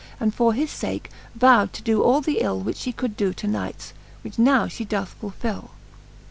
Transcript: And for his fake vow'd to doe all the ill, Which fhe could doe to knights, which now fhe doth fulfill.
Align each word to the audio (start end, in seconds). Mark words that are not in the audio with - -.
And 0.19 0.33
for 0.33 0.53
his 0.55 0.73
fake 0.73 1.11
vow'd 1.35 1.73
to 1.73 1.83
doe 1.83 2.01
all 2.01 2.21
the 2.21 2.39
ill, 2.39 2.59
Which 2.59 2.79
fhe 2.85 2.95
could 2.95 3.15
doe 3.15 3.33
to 3.33 3.45
knights, 3.47 3.93
which 4.23 4.39
now 4.39 4.65
fhe 4.65 4.89
doth 4.89 5.09
fulfill. 5.09 5.69